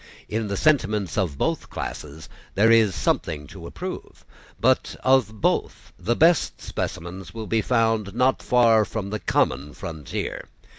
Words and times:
In 0.27 0.47
the 0.47 0.57
sentiments 0.57 1.15
of 1.15 1.37
both 1.37 1.69
classes 1.69 2.27
there 2.55 2.71
is 2.71 2.95
something 2.95 3.45
to 3.45 3.67
approve. 3.67 4.25
But 4.59 4.95
of 5.03 5.41
both 5.41 5.93
the 5.99 6.15
best 6.15 6.59
specimens 6.59 7.35
will 7.35 7.45
be 7.45 7.61
found 7.61 8.15
not 8.15 8.41
far 8.41 8.83
from 8.83 9.11
the 9.11 9.19
common 9.19 9.75
frontier. 9.75 10.45